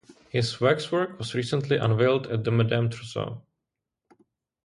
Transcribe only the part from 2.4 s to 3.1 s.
Madame